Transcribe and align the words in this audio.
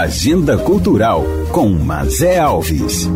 Agenda 0.00 0.56
Cultural 0.56 1.22
com 1.52 1.68
Mazé 1.68 2.38
Alves. 2.38 3.06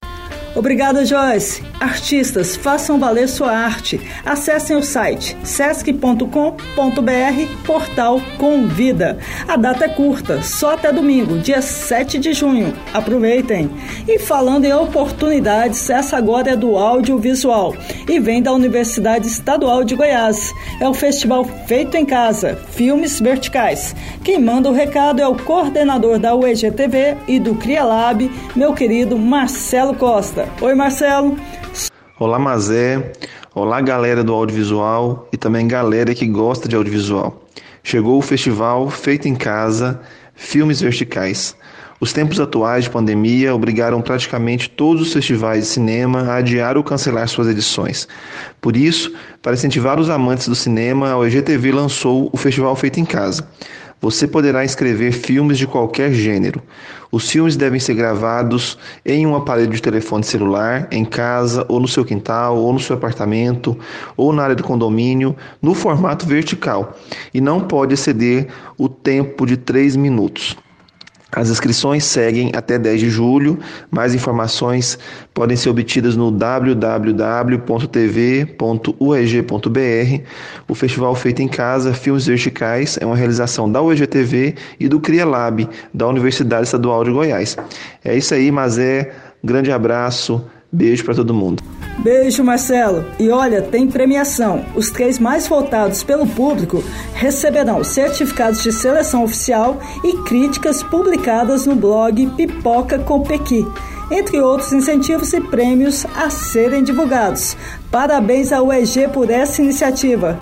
Obrigada, 0.55 1.05
Joyce. 1.05 1.63
Artistas, 1.79 2.57
façam 2.57 2.99
valer 2.99 3.29
sua 3.29 3.53
arte. 3.53 4.01
Acessem 4.25 4.77
o 4.77 4.83
site 4.83 5.37
sesc.com.br, 5.45 6.27
portal 7.65 8.21
Convida. 8.37 9.19
A 9.47 9.57
data 9.57 9.85
é 9.85 9.89
curta, 9.89 10.43
só 10.43 10.75
até 10.75 10.93
domingo, 10.93 11.39
dia 11.39 11.63
7 11.63 12.19
de 12.19 12.33
junho. 12.33 12.75
Aproveitem. 12.93 13.71
E 14.07 14.19
falando 14.19 14.65
em 14.65 14.73
oportunidades, 14.73 15.89
essa 15.89 16.17
agora 16.17 16.51
é 16.51 16.57
do 16.57 16.77
audiovisual 16.77 17.75
e 18.09 18.19
vem 18.19 18.43
da 18.43 18.53
Universidade 18.53 19.27
Estadual 19.27 19.85
de 19.85 19.95
Goiás. 19.95 20.53
É 20.81 20.89
o 20.89 20.95
festival 20.95 21.45
Feito 21.67 21.97
em 21.97 22.05
Casa, 22.05 22.57
Filmes 22.71 23.21
Verticais. 23.21 23.95
Quem 24.25 24.39
manda 24.39 24.69
o 24.69 24.75
recado 24.75 25.23
é 25.23 25.29
o 25.29 25.37
coordenador 25.37 26.19
da 26.19 26.35
UEGTV 26.35 27.17
e 27.29 27.39
do 27.39 27.55
CriaLab, 27.55 28.31
meu 28.55 28.75
querido 28.75 29.17
Marcelo 29.17 29.95
Costa. 29.95 30.40
Oi, 30.61 30.75
Marcelo. 30.75 31.37
Olá, 32.19 32.39
Mazé. 32.39 33.13
Olá, 33.55 33.81
galera 33.81 34.23
do 34.23 34.33
audiovisual 34.33 35.29
e 35.33 35.37
também 35.37 35.67
galera 35.67 36.15
que 36.15 36.27
gosta 36.27 36.69
de 36.69 36.77
audiovisual. 36.77 37.45
Chegou 37.83 38.19
o 38.19 38.23
festival 38.23 38.89
Feito 38.91 39.27
em 39.27 39.35
Casa, 39.35 40.01
Filmes 40.35 40.81
Verticais. 40.81 41.57
Os 42.01 42.15
tempos 42.15 42.41
atuais 42.41 42.85
de 42.85 42.91
pandemia 42.91 43.55
obrigaram 43.55 44.01
praticamente 44.01 44.71
todos 44.71 45.03
os 45.03 45.13
festivais 45.13 45.65
de 45.65 45.71
cinema 45.71 46.23
a 46.23 46.37
adiar 46.37 46.79
ou 46.79 46.83
cancelar 46.83 47.29
suas 47.29 47.49
edições. 47.49 48.09
Por 48.59 48.75
isso, 48.75 49.13
para 49.43 49.53
incentivar 49.53 50.01
os 50.01 50.09
amantes 50.09 50.49
do 50.49 50.55
cinema, 50.55 51.15
a 51.15 51.27
EGTV 51.27 51.73
lançou 51.73 52.31
o 52.33 52.37
Festival 52.39 52.75
Feito 52.75 52.99
em 52.99 53.05
Casa. 53.05 53.47
Você 54.01 54.27
poderá 54.27 54.65
inscrever 54.65 55.13
filmes 55.13 55.59
de 55.59 55.67
qualquer 55.67 56.11
gênero. 56.13 56.63
Os 57.13 57.29
filmes 57.29 57.55
devem 57.55 57.79
ser 57.79 57.95
gravados 57.95 58.79
em 59.05 59.27
um 59.27 59.37
aparelho 59.37 59.73
de 59.73 59.83
telefone 59.83 60.25
celular, 60.25 60.89
em 60.91 61.05
casa, 61.05 61.67
ou 61.69 61.79
no 61.79 61.87
seu 61.87 62.05
quintal, 62.05 62.57
ou 62.57 62.73
no 62.73 62.81
seu 62.81 62.97
apartamento, 62.97 63.77
ou 64.17 64.33
na 64.33 64.45
área 64.45 64.57
do 64.57 64.63
condomínio, 64.63 65.37
no 65.61 65.75
formato 65.75 66.25
vertical, 66.25 66.97
e 67.35 67.41
não 67.41 67.61
pode 67.61 67.93
exceder 67.93 68.49
o 68.79 68.89
tempo 68.89 69.45
de 69.45 69.59
3 69.59 69.97
minutos. 69.97 70.57
As 71.33 71.49
inscrições 71.49 72.05
seguem 72.05 72.51
até 72.55 72.79
10 72.79 73.01
de 73.01 73.11
julho. 73.11 73.59
Mais 73.91 74.15
informações 74.15 74.99
podem 75.33 75.57
ser 75.57 75.71
obtidas 75.71 76.17
no 76.17 76.31
www.tv.ueg.br. 76.31 77.81
O 80.69 80.75
Festival 80.75 81.15
Feito 81.15 81.41
em 81.41 81.49
Casa 81.49 81.95
Filmes 81.95 82.27
Verticais 82.27 82.99
é 83.01 83.07
uma 83.07 83.17
realização 83.17 83.71
da 83.71 83.81
UEG-TV 83.81 84.57
e 84.79 84.89
do 84.89 84.99
CriaLab, 85.01 85.69
da 85.95 86.09
Universidade 86.09 86.65
Estadual 86.65 87.05
de 87.05 87.13
Goiás. 87.13 87.57
É 88.05 88.17
isso 88.17 88.35
aí, 88.35 88.51
mas 88.51 88.79
é 88.79 89.13
grande 89.43 89.71
abraço, 89.71 90.45
beijo 90.73 91.05
para 91.05 91.15
todo 91.15 91.33
mundo. 91.33 91.63
Beijo, 91.99 92.43
Marcelo. 92.43 93.05
E 93.19 93.29
olha, 93.29 93.61
tem 93.61 93.87
premiação. 93.87 94.65
Os 94.75 94.91
três 94.91 95.19
mais 95.19 95.47
votados 95.47 96.03
pelo 96.03 96.27
público 96.27 96.83
receberão 97.15 97.85
certificados 97.85 98.63
de 98.63 98.73
seleção 98.73 99.25
oficial 99.25 99.79
e 100.03 100.17
críticas 100.25 100.83
publicadas 100.83 101.67
no 101.67 101.77
blog 101.77 102.27
Pipoca 102.37 102.99
com 102.99 103.21
Pequi, 103.21 103.67
entre 104.11 104.41
outros 104.41 104.73
incentivos 104.73 105.33
e 105.35 105.41
prêmios 105.41 106.07
a 106.17 106.31
serem 106.31 106.83
divulgados. 106.83 107.57
Parabéns 107.91 108.51
ao 108.51 108.69
UEG 108.69 109.09
por 109.13 109.31
essa 109.31 109.61
iniciativa. 109.61 110.39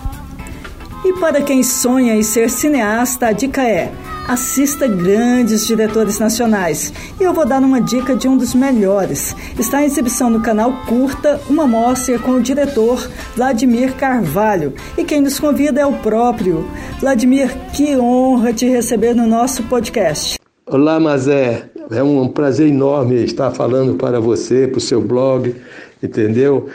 E 1.03 1.13
para 1.13 1.41
quem 1.41 1.63
sonha 1.63 2.15
em 2.15 2.23
ser 2.23 2.49
cineasta, 2.49 3.27
a 3.27 3.31
dica 3.31 3.63
é 3.63 3.91
assista 4.29 4.87
grandes 4.87 5.65
diretores 5.65 6.19
nacionais. 6.19 6.93
E 7.19 7.23
eu 7.23 7.33
vou 7.33 7.47
dar 7.47 7.63
uma 7.63 7.81
dica 7.81 8.15
de 8.15 8.27
um 8.27 8.37
dos 8.37 8.53
melhores. 8.53 9.35
Está 9.57 9.81
em 9.81 9.85
exibição 9.85 10.29
no 10.29 10.39
canal 10.39 10.71
Curta 10.85 11.41
uma 11.49 11.65
mostra 11.65 12.19
com 12.19 12.33
o 12.33 12.41
diretor 12.41 13.09
Vladimir 13.35 13.95
Carvalho. 13.95 14.75
E 14.95 15.03
quem 15.03 15.19
nos 15.19 15.39
convida 15.39 15.81
é 15.81 15.85
o 15.85 15.93
próprio. 15.93 16.63
Vladimir, 16.99 17.49
que 17.73 17.97
honra 17.97 18.53
te 18.53 18.67
receber 18.67 19.15
no 19.15 19.25
nosso 19.25 19.63
podcast. 19.63 20.37
Olá, 20.67 20.99
Mazé. 20.99 21.65
É 21.89 22.03
um 22.03 22.27
prazer 22.27 22.67
enorme 22.67 23.23
estar 23.23 23.49
falando 23.49 23.95
para 23.95 24.19
você, 24.19 24.67
para 24.67 24.77
o 24.77 24.81
seu 24.81 25.01
blog, 25.01 25.55
entendeu? 26.03 26.69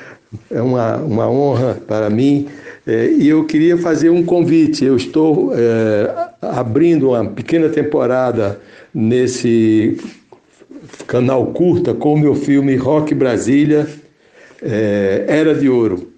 É 0.50 0.60
uma, 0.60 0.96
uma 0.96 1.30
honra 1.30 1.80
para 1.86 2.10
mim 2.10 2.48
é, 2.86 3.08
e 3.08 3.28
eu 3.28 3.44
queria 3.44 3.78
fazer 3.78 4.10
um 4.10 4.24
convite. 4.24 4.84
Eu 4.84 4.96
estou 4.96 5.52
é, 5.54 6.28
abrindo 6.42 7.10
uma 7.10 7.24
pequena 7.24 7.68
temporada 7.68 8.60
nesse 8.92 9.96
canal 11.06 11.46
curta 11.46 11.94
com 11.94 12.14
o 12.14 12.18
meu 12.18 12.34
filme 12.34 12.76
Rock 12.76 13.14
Brasília, 13.14 13.88
é, 14.62 15.24
Era 15.26 15.54
de 15.54 15.68
Ouro. 15.68 16.14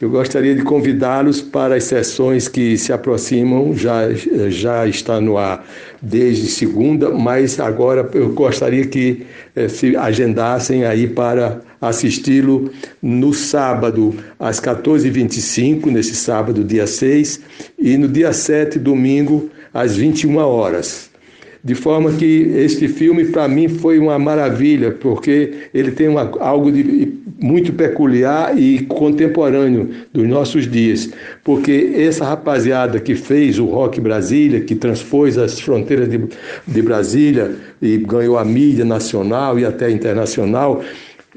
Eu 0.00 0.08
gostaria 0.08 0.54
de 0.54 0.62
convidá-los 0.62 1.42
para 1.42 1.74
as 1.74 1.84
sessões 1.84 2.48
que 2.48 2.78
se 2.78 2.90
aproximam, 2.90 3.76
já, 3.76 4.10
já 4.48 4.86
está 4.86 5.20
no 5.20 5.36
ar 5.36 5.62
desde 6.00 6.46
segunda, 6.46 7.10
mas 7.10 7.60
agora 7.60 8.08
eu 8.14 8.30
gostaria 8.30 8.86
que 8.86 9.26
eh, 9.54 9.68
se 9.68 9.94
agendassem 9.94 10.86
aí 10.86 11.06
para 11.06 11.60
assisti-lo 11.80 12.70
no 13.00 13.32
sábado, 13.32 14.14
às 14.38 14.60
14h25, 14.60 15.86
nesse 15.86 16.14
sábado, 16.14 16.62
dia 16.62 16.86
6, 16.86 17.40
e 17.78 17.96
no 17.96 18.08
dia 18.08 18.32
7, 18.32 18.78
domingo, 18.78 19.48
às 19.72 19.96
21 19.96 20.36
horas. 20.36 21.10
De 21.62 21.74
forma 21.74 22.12
que 22.12 22.52
este 22.56 22.88
filme 22.88 23.26
para 23.26 23.46
mim 23.46 23.68
foi 23.68 23.98
uma 23.98 24.18
maravilha, 24.18 24.92
porque 24.92 25.52
ele 25.74 25.90
tem 25.90 26.08
uma, 26.08 26.22
algo 26.40 26.72
de 26.72 27.20
muito 27.38 27.72
peculiar 27.72 28.58
e 28.58 28.84
contemporâneo 28.86 29.90
dos 30.12 30.26
nossos 30.26 30.70
dias, 30.70 31.10
porque 31.44 31.92
essa 31.94 32.24
rapaziada 32.24 32.98
que 32.98 33.14
fez 33.14 33.58
o 33.58 33.66
Rock 33.66 34.00
Brasília, 34.00 34.60
que 34.60 34.74
transpôs 34.74 35.36
as 35.36 35.60
fronteiras 35.60 36.08
de, 36.08 36.20
de 36.66 36.82
Brasília 36.82 37.54
e 37.80 37.98
ganhou 37.98 38.38
a 38.38 38.44
mídia 38.44 38.84
nacional 38.84 39.58
e 39.58 39.64
até 39.64 39.90
internacional, 39.90 40.82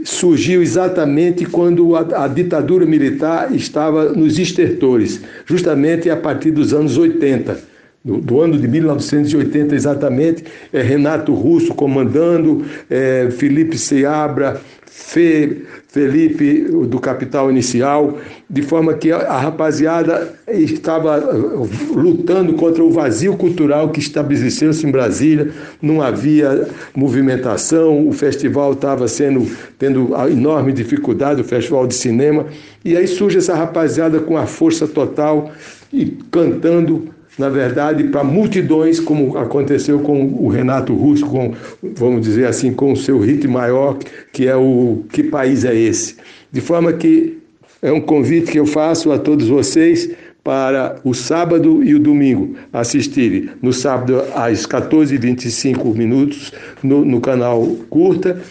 surgiu 0.03 0.61
exatamente 0.61 1.45
quando 1.45 1.95
a, 1.95 2.25
a, 2.25 2.27
ditadura 2.27 2.85
militar 2.85 3.53
estava 3.53 4.13
nos 4.13 4.38
estertores, 4.38 5.21
justamente 5.45 6.09
a 6.09 6.17
partir 6.17 6.51
dos 6.51 6.73
anos 6.73 6.97
80. 6.97 7.73
Do, 8.03 8.17
do 8.17 8.41
ano 8.41 8.59
de 8.59 8.67
1980 8.67 9.73
exatamente, 9.73 10.44
é 10.73 10.81
Renato 10.81 11.33
Russo 11.33 11.73
comandando, 11.73 12.65
é, 12.89 13.29
Felipe 13.31 13.77
Seabra, 13.77 14.59
Fe, 14.85 15.63
Felipe 15.88 16.65
do 16.88 17.00
Capital 17.00 17.50
Inicial, 17.50 18.17
de 18.50 18.61
forma 18.61 18.94
que 18.94 19.11
a, 19.11 19.38
rapaziada 19.38 20.33
estava 20.47 21.19
uh, 21.19 21.69
lutando 21.94 22.53
contra 22.53 22.83
o 22.83 22.91
vazio 22.91 23.35
cultural 23.35 23.89
que 23.89 24.00
estabeleceu-se 24.00 24.85
em 24.85 24.91
Brasília, 24.91 25.51
não 25.81 26.01
havia 26.01 26.67
movimentação, 26.95 28.07
o 28.07 28.11
festival 28.11 28.73
estava 28.73 29.07
sendo 29.07 29.50
tendo 29.79 30.13
enorme 30.29 30.71
dificuldade, 30.71 31.41
o 31.41 31.45
festival 31.45 31.88
de 31.88 31.95
cinema, 31.95 32.45
e 32.83 32.97
aí 32.97 33.07
surge 33.07 33.38
essa 33.38 33.55
rapaziada 33.55 34.19
com 34.19 34.38
a 34.38 34.45
força 34.45 34.88
total 34.88 35.51
e 35.91 36.17
cantando 36.29 37.09
na 37.38 37.50
verdade, 37.50 38.06
para 38.06 38.24
multidões, 38.24 39.00
como 39.00 39.38
aconteceu 39.38 40.00
com 40.00 40.24
o 40.24 40.47
Renato 40.50 40.94
Russo, 40.94 41.25
com, 41.25 41.53
vamos 41.81 42.21
dizer 42.21 42.45
assim, 42.45 42.74
com 42.74 42.91
o 42.91 42.95
seu 42.95 43.19
hit 43.19 43.47
maior, 43.47 43.97
que 44.31 44.47
é 44.47 44.56
o 44.56 45.03
Que 45.12 45.24
País 45.24 45.65
é 45.65 45.75
Esse? 45.75 46.15
De 46.51 46.62
forma 46.62 46.94
que 46.94 47.39
é 47.81 47.91
um 47.91 48.01
convite 48.01 48.51
que 48.51 48.59
eu 48.59 48.65
faço 48.65 49.12
a 49.12 49.18
todos 49.18 49.47
vocês 49.47 50.09
para 50.44 50.97
o 51.03 51.13
sábado 51.13 51.83
e 51.83 51.95
o 51.95 52.00
domingo 52.00 52.56
assistirem. 52.71 53.50
No 53.62 53.74
sábado, 53.74 54.24
às 54.36 54.65
14h25 54.68 55.95
minutos, 55.95 56.51
no, 56.83 57.03
no 57.03 57.19
canal 57.19 57.65
Curta, 57.89 58.41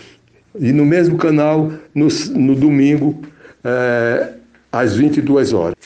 e 0.58 0.72
no 0.72 0.84
mesmo 0.84 1.16
canal, 1.16 1.72
no, 1.94 2.08
no 2.34 2.54
domingo, 2.54 3.22
é, 3.64 4.32
às 4.70 4.96
22 4.96 5.52
horas. 5.52 5.76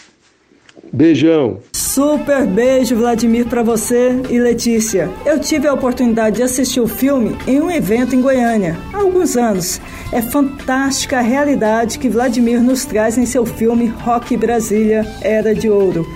Beijão. 0.97 1.59
Super 1.75 2.47
beijo, 2.47 2.97
Vladimir, 2.97 3.45
para 3.45 3.63
você 3.63 4.19
e 4.31 4.39
Letícia. 4.39 5.11
Eu 5.27 5.39
tive 5.39 5.69
a 5.69 5.75
oportunidade 5.75 6.37
de 6.37 6.43
assistir 6.43 6.81
o 6.81 6.89
filme 6.89 7.37
em 7.47 7.61
um 7.61 7.71
evento 7.71 8.17
em 8.17 8.23
Goiânia 8.23 8.79
há 8.95 8.97
alguns 8.97 9.37
anos. 9.37 9.79
É 10.11 10.23
fantástica 10.23 11.19
a 11.19 11.21
realidade 11.21 11.99
que 11.99 12.09
Vladimir 12.09 12.63
nos 12.63 12.87
traz 12.87 13.19
em 13.19 13.27
seu 13.27 13.45
filme 13.45 13.89
Rock 13.89 14.39
Brasília 14.39 15.05
Era 15.21 15.55
de 15.55 15.69
Ouro. 15.69 16.07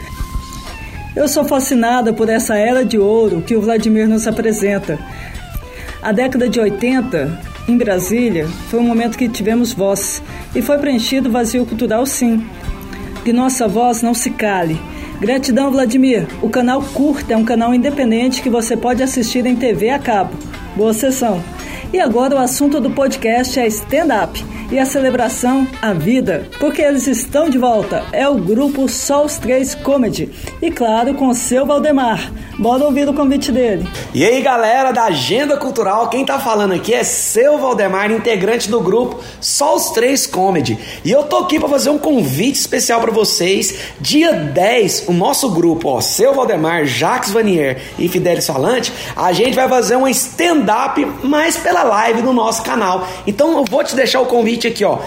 Eu 1.15 1.29
sou 1.29 1.45
fascinada 1.45 2.15
por 2.15 2.31
essa 2.31 2.57
era 2.57 2.83
de 2.83 2.99
ouro 2.99 3.43
que 3.43 3.55
o 3.55 3.61
Vladimir 3.61 4.09
nos 4.09 4.27
apresenta. 4.27 4.99
A 6.01 6.11
década 6.11 6.49
de 6.49 6.59
80, 6.59 7.39
em 7.69 7.77
Brasília, 7.77 8.49
foi 8.71 8.81
um 8.81 8.85
momento 8.85 9.19
que 9.19 9.29
tivemos 9.29 9.75
voz 9.75 10.23
e 10.55 10.63
foi 10.63 10.79
preenchido 10.79 11.31
vazio 11.31 11.67
cultural, 11.67 12.07
sim 12.07 12.43
que 13.25 13.33
nossa 13.33 13.69
voz 13.69 14.03
não 14.03 14.15
se 14.15 14.31
cale. 14.31 14.81
Gratidão, 15.21 15.71
Vladimir. 15.71 16.27
O 16.41 16.49
canal 16.49 16.83
Curta 16.83 17.35
é 17.35 17.37
um 17.37 17.45
canal 17.45 17.75
independente 17.75 18.43
que 18.43 18.49
você 18.49 18.77
pode 18.77 19.03
assistir 19.03 19.45
em 19.45 19.57
TV 19.57 19.91
a 19.91 19.99
cabo. 19.99 20.33
Boa 20.75 20.95
sessão. 20.95 21.43
E 21.93 22.01
agora 22.01 22.37
o 22.37 22.39
assunto 22.39 22.81
do 22.81 22.91
podcast 22.91 23.59
é 23.59 23.67
stand-up 23.67 24.43
e 24.71 24.79
a 24.79 24.87
celebração 24.87 25.67
a 25.83 25.93
vida, 25.93 26.49
porque 26.59 26.81
eles 26.81 27.07
estão 27.07 27.51
de 27.51 27.59
volta. 27.59 28.05
É 28.13 28.29
o 28.29 28.37
grupo 28.37 28.89
Só 28.89 29.25
os 29.25 29.37
Três 29.39 29.75
Comedy. 29.75 30.31
E 30.63 30.71
claro, 30.71 31.15
com 31.15 31.29
o 31.29 31.35
seu 31.35 31.67
Valdemar. 31.67 32.33
Bora 32.61 32.85
ouvir 32.85 33.09
o 33.09 33.15
convite 33.15 33.51
dele. 33.51 33.89
E 34.13 34.23
aí, 34.23 34.43
galera 34.43 34.93
da 34.93 35.05
Agenda 35.05 35.57
Cultural, 35.57 36.11
quem 36.11 36.27
tá 36.27 36.39
falando 36.39 36.75
aqui 36.75 36.93
é 36.93 37.03
seu 37.03 37.57
Valdemar, 37.57 38.11
integrante 38.11 38.71
do 38.71 38.79
grupo 38.83 39.19
Só 39.41 39.77
os 39.77 39.93
Três 39.93 40.27
Comedy. 40.27 40.79
E 41.03 41.11
eu 41.11 41.23
tô 41.23 41.39
aqui 41.39 41.59
para 41.59 41.71
fazer 41.71 41.89
um 41.89 41.97
convite 41.97 42.57
especial 42.57 43.01
para 43.01 43.11
vocês. 43.11 43.79
Dia 43.99 44.35
10, 44.35 45.09
o 45.09 45.13
nosso 45.15 45.49
grupo, 45.49 45.89
ó, 45.89 46.03
seu 46.03 46.35
Valdemar, 46.35 46.85
Jacques 46.85 47.31
Vanier 47.31 47.81
e 47.99 48.09
Fidelis 48.09 48.47
Falante, 48.47 48.93
a 49.17 49.33
gente 49.33 49.55
vai 49.55 49.67
fazer 49.67 49.97
um 49.97 50.07
stand-up 50.07 51.03
mais 51.23 51.57
pela 51.57 51.83
live 51.83 52.21
no 52.21 52.35
nosso 52.35 52.63
canal. 52.63 53.09
Então 53.27 53.57
eu 53.57 53.65
vou 53.65 53.83
te 53.83 53.97
deixar 53.97 54.21
o 54.21 54.27
convite 54.27 54.67
aqui, 54.67 54.85
ó. 54.85 54.99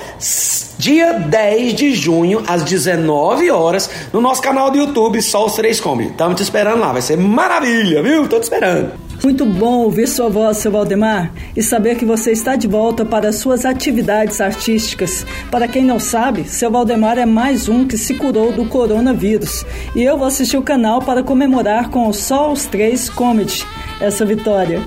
Dia 0.83 1.13
10 1.13 1.75
de 1.75 1.95
junho, 1.95 2.44
às 2.45 2.62
19 2.62 3.50
horas, 3.50 3.89
no 4.12 4.19
nosso 4.19 4.41
canal 4.41 4.69
do 4.69 4.77
YouTube, 4.77 5.21
Só 5.21 5.45
os 5.45 5.53
Três 5.53 5.80
Comedy. 5.80 6.09
Estamos 6.09 6.35
te 6.35 6.44
esperando 6.44 6.81
lá, 6.81 6.91
vai 6.91 7.01
ser 7.01 7.15
maravilha, 7.15 8.03
viu? 8.03 8.27
Tô 8.27 8.38
te 8.38 8.44
esperando. 8.44 8.91
Muito 9.24 9.45
bom 9.45 9.83
ouvir 9.83 10.09
sua 10.09 10.27
voz, 10.27 10.57
seu 10.57 10.74
Valdemar, 10.74 11.31
e 11.56 11.63
saber 11.63 11.95
que 11.95 12.03
você 12.03 12.33
está 12.33 12.57
de 12.57 12.68
volta 12.68 13.06
para 13.06 13.31
suas 13.31 13.63
atividades 13.63 14.41
artísticas. 14.41 15.25
Para 15.50 15.69
quem 15.69 15.85
não 15.85 16.01
sabe, 16.01 16.44
seu 16.50 16.69
Valdemar 16.69 17.18
é 17.18 17.25
mais 17.25 17.69
um 17.69 17.88
que 17.88 17.97
se 17.97 18.15
curou 18.15 18.51
do 18.51 18.65
coronavírus. 18.65 19.65
E 19.95 20.03
eu 20.03 20.18
vou 20.18 20.27
assistir 20.27 20.57
o 20.57 20.62
canal 20.62 21.01
para 21.01 21.24
comemorar 21.24 21.91
com 21.91 22.09
o 22.09 22.13
Só 22.13 22.51
os 22.51 22.65
Três 22.65 23.07
Comedy 23.07 23.65
essa 24.01 24.25
vitória. 24.25 24.81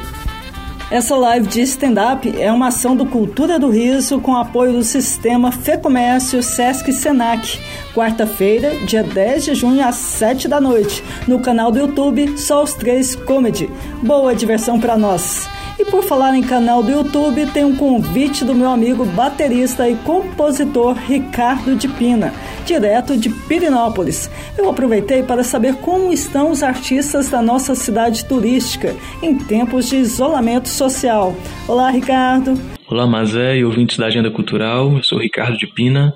Essa 0.89 1.17
live 1.17 1.49
de 1.49 1.63
stand-up 1.63 2.41
é 2.41 2.51
uma 2.53 2.69
ação 2.69 2.95
do 2.95 3.05
Cultura 3.05 3.59
do 3.59 3.69
Riso 3.71 4.21
com 4.21 4.37
apoio 4.37 4.73
do 4.73 4.85
sistema 4.85 5.51
Fê 5.51 5.77
Comércio 5.77 6.41
Sesc 6.41 6.93
Senac. 6.93 7.59
Quarta-feira, 7.93 8.71
dia 8.87 9.03
10 9.03 9.47
de 9.47 9.55
junho, 9.57 9.85
às 9.85 9.97
7 9.97 10.47
da 10.47 10.61
noite, 10.61 11.03
no 11.27 11.41
canal 11.41 11.73
do 11.73 11.81
YouTube 11.81 12.39
Só 12.39 12.63
os 12.63 12.73
Três 12.75 13.17
Comedy. 13.17 13.69
Boa 14.01 14.33
diversão 14.33 14.79
para 14.79 14.97
nós! 14.97 15.56
E 15.79 15.85
por 15.85 16.03
falar 16.03 16.35
em 16.35 16.43
canal 16.43 16.83
do 16.83 16.91
YouTube, 16.91 17.45
tem 17.53 17.63
um 17.63 17.77
convite 17.77 18.47
do 18.47 18.55
meu 18.55 18.71
amigo 18.71 19.05
baterista 19.05 19.87
e 19.87 19.95
compositor 19.95 20.95
Ricardo 20.95 21.77
de 21.77 21.87
Pina, 21.87 22.33
direto 22.65 23.15
de 23.15 23.29
Pirinópolis. 23.29 24.31
Eu 24.57 24.71
aproveitei 24.71 25.23
para 25.23 25.45
saber 25.45 25.75
como 25.77 26.11
estão 26.15 26.51
os 26.51 26.63
artistas 26.63 27.29
da 27.29 27.43
nossa 27.43 27.75
cidade 27.75 28.25
turística 28.25 28.97
em 29.23 29.37
tempos 29.37 29.91
de 29.91 29.97
isolamento 29.97 30.71
social. 30.71 31.37
Olá, 31.69 31.91
Ricardo. 31.91 32.59
Olá, 32.89 33.07
Mazé 33.07 33.59
e 33.59 33.65
ouvintes 33.65 33.99
da 33.99 34.07
Agenda 34.07 34.31
Cultural. 34.31 34.91
Eu 34.97 35.03
sou 35.03 35.19
Ricardo 35.19 35.59
de 35.59 35.67
Pina, 35.67 36.15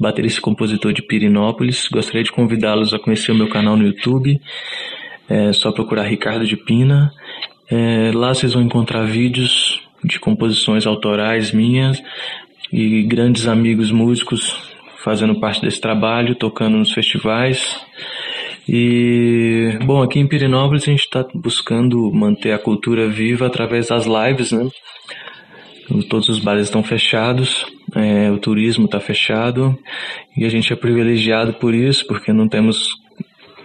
baterista 0.00 0.38
e 0.38 0.42
compositor 0.42 0.90
de 0.94 1.02
Pirinópolis. 1.02 1.86
Gostaria 1.92 2.22
de 2.22 2.32
convidá-los 2.32 2.94
a 2.94 2.98
conhecer 2.98 3.32
o 3.32 3.34
meu 3.34 3.50
canal 3.50 3.76
no 3.76 3.84
YouTube. 3.84 4.40
É 5.28 5.52
só 5.52 5.70
procurar 5.70 6.04
Ricardo 6.04 6.46
de 6.46 6.56
Pina 6.56 7.12
é, 7.70 8.10
lá 8.12 8.34
vocês 8.34 8.52
vão 8.52 8.62
encontrar 8.62 9.04
vídeos 9.04 9.80
de 10.04 10.18
composições 10.18 10.86
autorais 10.86 11.52
minhas 11.52 12.02
e 12.72 13.02
grandes 13.02 13.46
amigos 13.46 13.90
músicos 13.90 14.72
fazendo 15.02 15.38
parte 15.40 15.60
desse 15.60 15.80
trabalho, 15.80 16.34
tocando 16.34 16.76
nos 16.76 16.92
festivais. 16.92 17.84
E, 18.68 19.76
bom, 19.84 20.02
aqui 20.02 20.20
em 20.20 20.26
Pirinópolis 20.26 20.84
a 20.84 20.90
gente 20.90 21.00
está 21.00 21.26
buscando 21.34 22.12
manter 22.12 22.52
a 22.52 22.58
cultura 22.58 23.08
viva 23.08 23.46
através 23.46 23.88
das 23.88 24.06
lives, 24.06 24.52
né? 24.52 24.68
Todos 26.08 26.28
os 26.28 26.38
bares 26.38 26.64
estão 26.64 26.82
fechados, 26.82 27.66
é, 27.94 28.30
o 28.30 28.38
turismo 28.38 28.86
está 28.86 29.00
fechado 29.00 29.76
e 30.36 30.44
a 30.44 30.48
gente 30.48 30.72
é 30.72 30.76
privilegiado 30.76 31.54
por 31.54 31.74
isso, 31.74 32.06
porque 32.06 32.32
não 32.32 32.48
temos 32.48 33.00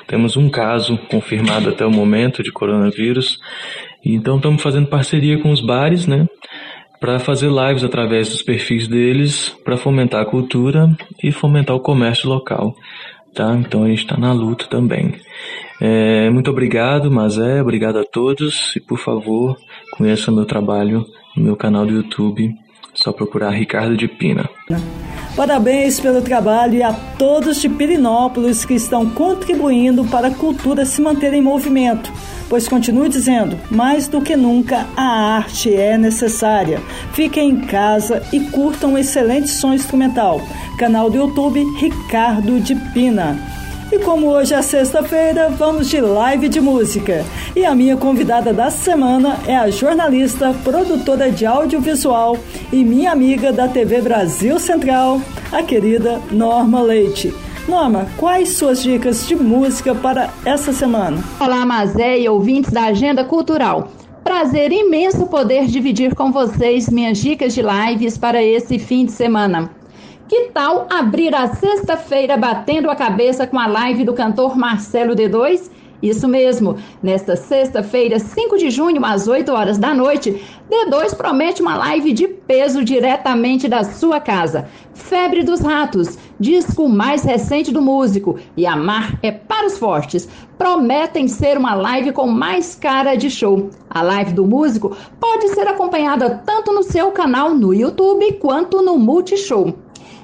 temos 0.07 0.37
um 0.37 0.49
caso 0.49 0.97
confirmado 1.09 1.69
até 1.69 1.85
o 1.85 1.91
momento 1.91 2.41
de 2.41 2.51
coronavírus 2.51 3.39
então 4.15 4.37
estamos 4.37 4.61
fazendo 4.61 4.87
parceria 4.87 5.39
com 5.39 5.51
os 5.51 5.61
bares, 5.61 6.07
né? 6.07 6.27
Para 6.99 7.19
fazer 7.19 7.49
lives 7.49 7.83
através 7.83 8.29
dos 8.29 8.41
perfis 8.41 8.87
deles, 8.87 9.55
para 9.63 9.77
fomentar 9.77 10.21
a 10.21 10.25
cultura 10.25 10.89
e 11.21 11.31
fomentar 11.31 11.75
o 11.75 11.79
comércio 11.79 12.27
local. 12.27 12.75
Tá? 13.33 13.55
Então 13.55 13.83
a 13.83 13.87
gente 13.87 13.99
está 13.99 14.17
na 14.17 14.33
luta 14.33 14.65
também. 14.65 15.13
É, 15.79 16.27
muito 16.31 16.49
obrigado, 16.49 17.11
Mazé, 17.11 17.61
obrigado 17.61 17.99
a 17.99 18.03
todos 18.03 18.75
e 18.75 18.79
por 18.79 18.97
favor 18.97 19.55
conheça 19.91 20.31
meu 20.31 20.45
trabalho 20.45 21.05
no 21.35 21.43
meu 21.43 21.55
canal 21.55 21.85
do 21.85 21.93
YouTube. 21.93 22.55
Só 22.95 23.11
procurar 23.11 23.51
Ricardo 23.51 23.95
de 23.95 24.07
Pina. 24.07 24.49
Parabéns 25.35 25.99
pelo 25.99 26.19
trabalho 26.23 26.73
e 26.75 26.81
a 26.81 26.91
todos 26.91 27.61
de 27.61 27.69
Pirinópolis 27.69 28.65
que 28.65 28.73
estão 28.73 29.07
contribuindo 29.07 30.03
para 30.05 30.29
a 30.29 30.33
cultura 30.33 30.83
se 30.83 30.99
manter 30.99 31.31
em 31.31 31.41
movimento 31.41 32.11
pois 32.49 32.67
continue 32.67 33.09
dizendo: 33.09 33.57
mais 33.69 34.07
do 34.07 34.21
que 34.21 34.35
nunca 34.35 34.85
a 34.95 35.37
arte 35.37 35.73
é 35.73 35.97
necessária. 35.97 36.81
Fiquem 37.13 37.49
em 37.49 37.61
casa 37.61 38.21
e 38.31 38.39
curtam 38.39 38.93
um 38.93 38.97
excelente 38.97 39.49
som 39.49 39.73
instrumental. 39.73 40.41
Canal 40.77 41.09
do 41.09 41.17
YouTube 41.17 41.63
Ricardo 41.77 42.59
de 42.59 42.75
Pina. 42.93 43.37
E 43.89 43.99
como 43.99 44.27
hoje 44.27 44.53
é 44.53 44.61
sexta-feira, 44.61 45.47
vamos 45.47 45.87
de 45.87 46.01
live 46.01 46.49
de 46.49 46.59
música. 46.59 47.25
E 47.55 47.63
a 47.63 47.73
minha 47.73 47.95
convidada 47.95 48.51
da 48.51 48.69
semana 48.69 49.37
é 49.47 49.55
a 49.55 49.69
jornalista, 49.69 50.53
produtora 50.61 51.31
de 51.31 51.45
audiovisual 51.45 52.37
e 52.71 52.83
minha 52.83 53.13
amiga 53.13 53.53
da 53.53 53.65
TV 53.69 54.01
Brasil 54.01 54.59
Central, 54.59 55.21
a 55.53 55.63
querida 55.63 56.19
Norma 56.29 56.81
Leite. 56.81 57.33
Norma, 57.67 58.07
quais 58.15 58.53
suas 58.57 58.81
dicas 58.81 59.27
de 59.27 59.35
música 59.35 59.93
para 59.93 60.29
essa 60.45 60.71
semana? 60.71 61.21
Olá, 61.37 61.65
Mazé 61.65 62.17
e 62.17 62.29
ouvintes 62.29 62.71
da 62.71 62.85
Agenda 62.85 63.25
Cultural. 63.25 63.89
prazer 64.23 64.71
imenso 64.71 65.27
poder 65.27 65.65
dividir 65.65 66.15
com 66.15 66.31
vocês 66.31 66.89
minhas 66.89 67.17
dicas 67.17 67.53
de 67.53 67.61
lives 67.61 68.17
para 68.17 68.41
esse 68.41 68.79
fim 68.79 69.05
de 69.05 69.11
semana. 69.11 69.69
Que 70.29 70.49
tal 70.53 70.87
abrir 70.89 71.35
a 71.35 71.47
sexta-feira 71.55 72.37
batendo 72.37 72.89
a 72.89 72.95
cabeça 72.95 73.45
com 73.45 73.59
a 73.59 73.67
live 73.67 74.05
do 74.05 74.13
cantor 74.13 74.57
Marcelo 74.57 75.13
D2? 75.13 75.69
Isso 76.01 76.27
mesmo, 76.27 76.77
nesta 77.01 77.35
sexta-feira, 77.35 78.19
5 78.19 78.57
de 78.57 78.69
junho, 78.69 79.03
às 79.03 79.27
8 79.27 79.51
horas 79.51 79.77
da 79.79 79.93
noite, 79.93 80.41
D2 80.69 81.15
promete 81.15 81.61
uma 81.61 81.75
live 81.75 82.13
de 82.13 82.27
peso 82.27 82.83
diretamente 82.83 83.67
da 83.67 83.83
sua 83.83 84.19
casa. 84.19 84.67
Febre 84.93 85.43
dos 85.43 85.61
Ratos, 85.61 86.17
disco 86.39 86.87
mais 86.87 87.23
recente 87.23 87.71
do 87.71 87.81
músico, 87.81 88.37
e 88.55 88.65
Amar 88.67 89.17
é 89.23 89.31
para 89.31 89.65
os 89.65 89.77
fortes, 89.77 90.27
prometem 90.57 91.27
ser 91.27 91.57
uma 91.57 91.73
live 91.73 92.11
com 92.11 92.27
mais 92.27 92.75
cara 92.75 93.15
de 93.15 93.29
show. 93.29 93.69
A 93.89 94.01
live 94.01 94.33
do 94.33 94.45
músico 94.45 94.95
pode 95.19 95.49
ser 95.49 95.67
acompanhada 95.67 96.41
tanto 96.45 96.71
no 96.71 96.83
seu 96.83 97.11
canal 97.11 97.55
no 97.55 97.73
YouTube 97.73 98.33
quanto 98.33 98.81
no 98.81 98.97
Multishow. 98.97 99.73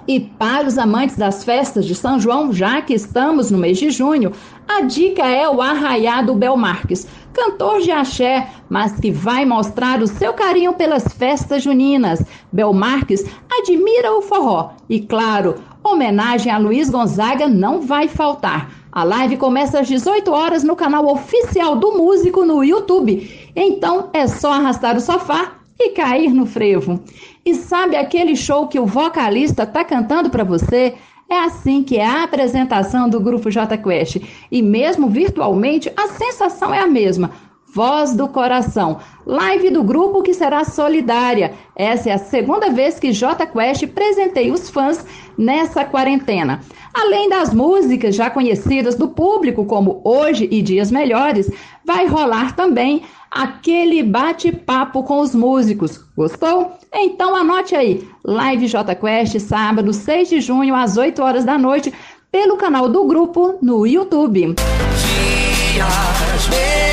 E 0.08 0.20
para 0.20 0.68
os 0.68 0.78
amantes 0.78 1.16
das 1.16 1.46
festas 1.46 1.86
de 1.86 1.96
São 1.96 2.20
João, 2.20 2.52
já 2.52 2.82
que 2.82 2.94
estamos 2.94 3.50
no 3.50 3.58
mês 3.58 3.78
de 3.78 3.90
junho, 3.90 4.34
a 4.68 4.82
dica 4.82 5.26
é 5.26 5.48
o 5.48 5.62
Arraiado 5.62 6.36
Bel 6.36 6.58
Marques, 6.58 7.08
cantor 7.32 7.80
de 7.80 7.92
axé, 7.92 8.50
mas 8.70 9.00
que 9.00 9.12
vai 9.12 9.46
mostrar 9.46 10.02
o 10.02 10.08
seu 10.08 10.34
carinho 10.34 10.74
pelas 10.74 11.06
festas 11.14 11.64
juninas. 11.64 12.22
Bel 12.52 12.74
Marques 12.74 13.26
admira 13.50 14.14
o 14.14 14.22
forró 14.22 14.72
e, 14.90 15.00
claro, 15.00 15.56
homenagem 15.82 16.52
a 16.52 16.58
Luiz 16.58 16.90
Gonzaga 16.90 17.48
não 17.48 17.82
vai 17.82 18.10
faltar. 18.10 18.72
A 18.92 19.04
live 19.04 19.38
começa 19.38 19.80
às 19.80 19.88
18 19.88 20.32
horas 20.32 20.64
no 20.64 20.76
canal 20.76 21.08
oficial 21.08 21.78
do 21.78 21.98
músico 21.98 22.46
no 22.46 22.62
YouTube. 22.62 23.52
Então 23.56 24.10
é 24.14 24.28
só 24.28 24.52
arrastar 24.52 24.98
o 24.98 25.02
sofá 25.02 25.63
e 25.80 25.90
cair 25.92 26.34
no 26.34 26.46
frevo. 26.46 27.00
E 27.46 27.54
sabe 27.54 27.96
aquele 27.96 28.36
show 28.36 28.68
que 28.68 28.80
o 28.80 28.86
vocalista 28.86 29.66
tá 29.66 29.84
cantando 29.84 30.30
para 30.30 30.44
você? 30.44 30.96
É 31.30 31.40
assim 31.40 31.84
que 31.84 31.98
é 31.98 32.06
a 32.06 32.24
apresentação 32.24 33.10
do 33.10 33.20
grupo 33.20 33.50
J 33.50 33.78
Quest. 33.78 34.22
E 34.52 34.62
mesmo 34.62 35.10
virtualmente, 35.10 35.92
a 35.98 36.08
sensação 36.10 36.74
é 36.74 36.80
a 36.80 36.88
mesma. 36.88 37.32
Voz 37.74 38.14
do 38.14 38.28
Coração, 38.28 39.00
live 39.26 39.72
do 39.72 39.82
grupo 39.82 40.22
que 40.22 40.32
será 40.32 40.64
solidária. 40.64 41.54
Essa 41.76 42.12
é 42.12 42.14
a 42.14 42.20
segunda 42.20 42.70
vez 42.70 43.00
que 43.00 43.12
J 43.12 43.48
Quest 43.48 43.88
presenteia 43.88 44.54
os 44.54 44.70
fãs 44.70 45.04
nessa 45.36 45.84
quarentena. 45.84 46.60
Além 46.94 47.28
das 47.28 47.52
músicas 47.52 48.16
já 48.16 48.30
conhecidas 48.30 48.94
do 48.94 49.08
público, 49.08 49.66
como 49.66 50.02
Hoje 50.04 50.48
e 50.52 50.62
Dias 50.62 50.92
Melhores, 50.92 51.50
vai 51.84 52.06
rolar 52.06 52.56
também 52.56 53.02
aquele 53.32 54.04
bate-papo 54.04 55.02
com 55.02 55.20
os 55.20 55.34
músicos. 55.34 56.00
Gostou? 56.16 56.74
Então 56.94 57.36
anote 57.36 57.76
aí, 57.76 58.08
Live 58.24 58.68
J 58.68 58.94
Quest, 58.94 59.40
sábado 59.40 59.92
6 59.92 60.30
de 60.30 60.42
junho, 60.42 60.76
às 60.76 60.96
8 60.96 61.20
horas 61.24 61.44
da 61.44 61.58
noite, 61.58 61.92
pelo 62.32 62.56
canal 62.56 62.88
do 62.88 63.04
grupo 63.06 63.58
no 63.64 63.88
YouTube. 63.88 64.54
Dias 65.74 66.93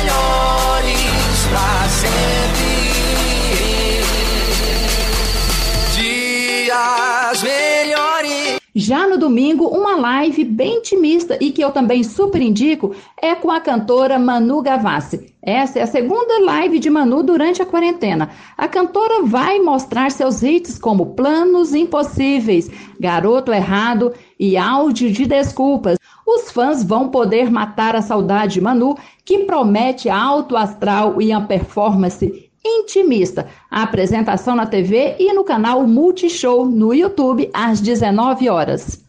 Já 8.73 9.05
no 9.05 9.17
domingo, 9.17 9.67
uma 9.67 9.97
live 9.97 10.45
bem 10.45 10.77
intimista 10.77 11.37
e 11.41 11.51
que 11.51 11.61
eu 11.61 11.71
também 11.71 12.05
super 12.05 12.41
indico 12.41 12.95
é 13.21 13.35
com 13.35 13.51
a 13.51 13.59
cantora 13.59 14.17
Manu 14.17 14.61
Gavassi. 14.61 15.33
Essa 15.41 15.79
é 15.79 15.81
a 15.81 15.87
segunda 15.87 16.39
live 16.39 16.79
de 16.79 16.89
Manu 16.89 17.21
durante 17.21 17.61
a 17.61 17.65
quarentena. 17.65 18.29
A 18.57 18.69
cantora 18.69 19.23
vai 19.23 19.59
mostrar 19.59 20.09
seus 20.09 20.41
hits 20.41 20.79
como 20.79 21.07
Planos 21.07 21.73
Impossíveis, 21.73 22.71
Garoto 22.97 23.51
Errado 23.51 24.13
e 24.39 24.55
Áudio 24.55 25.11
de 25.11 25.25
Desculpas. 25.25 25.97
Os 26.25 26.49
fãs 26.49 26.81
vão 26.81 27.09
poder 27.09 27.51
matar 27.51 27.93
a 27.93 28.01
saudade 28.01 28.53
de 28.53 28.61
Manu, 28.61 28.95
que 29.25 29.39
promete 29.39 30.09
alto 30.09 30.55
astral 30.55 31.21
e 31.21 31.31
uma 31.31 31.41
performance 31.41 32.49
intimista. 32.63 33.47
A 33.69 33.83
apresentação 33.83 34.55
na 34.55 34.65
TV 34.65 35.15
e 35.19 35.33
no 35.33 35.43
canal 35.43 35.85
Multishow 35.85 36.65
no 36.65 36.93
YouTube 36.93 37.49
às 37.53 37.81
19 37.81 38.49
horas. 38.49 39.03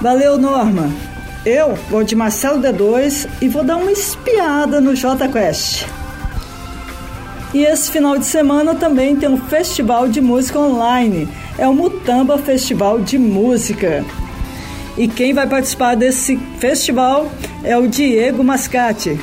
Valeu, 0.00 0.38
Norma. 0.38 0.90
Eu 1.44 1.74
vou 1.88 2.02
de 2.02 2.16
Marcelo 2.16 2.60
D2 2.60 3.28
e 3.40 3.48
vou 3.48 3.62
dar 3.62 3.76
uma 3.76 3.92
espiada 3.92 4.80
no 4.80 4.94
J 4.94 5.28
Quest. 5.28 5.86
E 7.54 7.64
esse 7.64 7.90
final 7.90 8.18
de 8.18 8.26
semana 8.26 8.74
também 8.74 9.16
tem 9.16 9.28
um 9.28 9.38
festival 9.38 10.08
de 10.08 10.20
música 10.20 10.58
online. 10.58 11.28
É 11.56 11.66
o 11.66 11.72
Mutamba 11.72 12.36
Festival 12.36 12.98
de 12.98 13.16
Música. 13.16 14.04
E 14.98 15.06
quem 15.06 15.32
vai 15.32 15.46
participar 15.46 15.94
desse 15.94 16.36
festival 16.58 17.30
é 17.62 17.78
o 17.78 17.86
Diego 17.86 18.42
Mascate. 18.42 19.18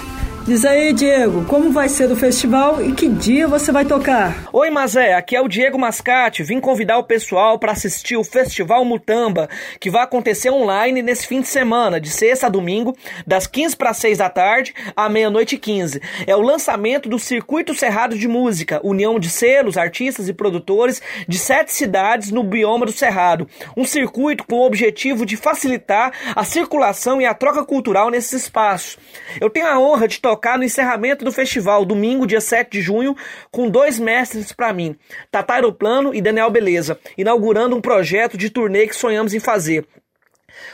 Diz 0.45 0.65
aí, 0.65 0.91
Diego, 0.91 1.45
como 1.45 1.71
vai 1.71 1.87
ser 1.87 2.11
o 2.11 2.17
festival 2.17 2.83
e 2.83 2.91
que 2.91 3.07
dia 3.07 3.47
você 3.47 3.71
vai 3.71 3.85
tocar? 3.85 4.49
Oi, 4.51 4.69
Mazé, 4.69 5.13
aqui 5.13 5.37
é 5.37 5.41
o 5.41 5.47
Diego 5.47 5.79
Mascate. 5.79 6.43
Vim 6.43 6.59
convidar 6.59 6.97
o 6.97 7.05
pessoal 7.05 7.57
para 7.57 7.71
assistir 7.71 8.17
o 8.17 8.25
Festival 8.25 8.83
Mutamba, 8.83 9.47
que 9.79 9.89
vai 9.89 10.03
acontecer 10.03 10.49
online 10.49 11.01
nesse 11.01 11.27
fim 11.27 11.39
de 11.39 11.47
semana, 11.47 11.97
de 11.97 12.09
sexta 12.09 12.47
a 12.47 12.49
domingo, 12.49 12.93
das 13.25 13.47
15 13.47 13.77
para 13.77 13.93
6 13.93 14.17
da 14.17 14.29
tarde 14.29 14.73
à 14.97 15.07
meia-noite 15.07 15.55
e 15.55 15.57
15. 15.57 16.01
É 16.27 16.35
o 16.35 16.41
lançamento 16.41 17.07
do 17.07 17.17
Circuito 17.17 17.73
Cerrado 17.73 18.17
de 18.17 18.27
Música, 18.27 18.81
união 18.83 19.17
de 19.17 19.29
selos, 19.29 19.77
artistas 19.77 20.27
e 20.27 20.33
produtores 20.33 21.01
de 21.25 21.39
sete 21.39 21.71
cidades 21.71 22.31
no 22.31 22.43
bioma 22.43 22.85
do 22.85 22.91
Cerrado. 22.91 23.47
Um 23.77 23.85
circuito 23.85 24.43
com 24.43 24.57
o 24.57 24.65
objetivo 24.65 25.25
de 25.25 25.37
facilitar 25.37 26.11
a 26.35 26.43
circulação 26.43 27.21
e 27.21 27.25
a 27.25 27.33
troca 27.33 27.63
cultural 27.63 28.09
nesses 28.09 28.33
espaços. 28.43 28.97
Eu 29.39 29.49
tenho 29.49 29.67
a 29.67 29.79
honra 29.79 30.05
de 30.05 30.19
tocar 30.19 30.32
tocar 30.33 30.57
no 30.57 30.63
encerramento 30.63 31.23
do 31.23 31.31
festival, 31.31 31.85
domingo, 31.85 32.25
dia 32.25 32.41
7 32.41 32.71
de 32.71 32.81
junho, 32.81 33.15
com 33.51 33.69
dois 33.69 33.99
mestres 33.99 34.51
para 34.51 34.73
mim, 34.73 34.95
Tata 35.29 35.53
Aeroplano 35.53 36.13
e 36.13 36.21
Daniel 36.21 36.49
Beleza, 36.49 36.99
inaugurando 37.15 37.75
um 37.75 37.81
projeto 37.81 38.35
de 38.35 38.49
turnê 38.49 38.87
que 38.87 38.95
sonhamos 38.95 39.35
em 39.35 39.39
fazer. 39.39 39.85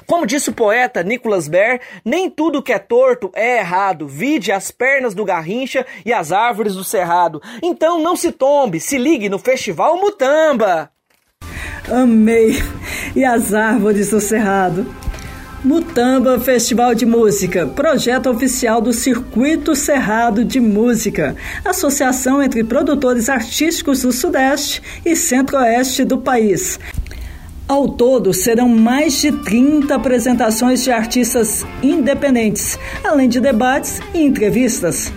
Como 0.05 0.25
disse 0.25 0.49
o 0.49 0.53
poeta 0.53 1.03
Nicholas 1.03 1.49
Baer, 1.49 1.81
nem 2.05 2.29
tudo 2.29 2.63
que 2.63 2.71
é 2.71 2.79
torto 2.79 3.31
é 3.33 3.59
errado. 3.59 4.07
Vide 4.07 4.51
as 4.51 4.71
pernas 4.71 5.13
do 5.13 5.25
Garrincha 5.25 5.85
e 6.05 6.13
as 6.13 6.31
árvores 6.31 6.75
do 6.75 6.83
Cerrado. 6.83 7.41
Então 7.61 8.01
não 8.01 8.15
se 8.15 8.31
tombe, 8.31 8.79
se 8.79 8.97
ligue 8.97 9.27
no 9.27 9.39
Festival 9.39 9.97
Mutamba. 9.97 10.89
Amei! 11.89 12.55
E 13.15 13.25
as 13.25 13.53
árvores 13.53 14.11
do 14.11 14.21
Cerrado. 14.21 14.85
Mutamba 15.63 16.39
Festival 16.39 16.95
de 16.95 17.05
Música, 17.05 17.67
projeto 17.67 18.29
oficial 18.29 18.79
do 18.79 18.93
Circuito 18.93 19.75
Cerrado 19.75 20.45
de 20.45 20.57
Música, 20.57 21.35
associação 21.65 22.41
entre 22.41 22.63
produtores 22.63 23.27
artísticos 23.27 24.03
do 24.03 24.11
Sudeste 24.13 24.81
e 25.05 25.17
Centro-Oeste 25.17 26.05
do 26.05 26.17
país. 26.17 26.79
Ao 27.67 27.89
todo, 27.89 28.33
serão 28.33 28.69
mais 28.69 29.19
de 29.19 29.33
30 29.33 29.93
apresentações 29.93 30.81
de 30.81 30.91
artistas 30.91 31.65
independentes, 31.83 32.79
além 33.03 33.27
de 33.27 33.41
debates 33.41 33.99
e 34.13 34.23
entrevistas. 34.23 35.11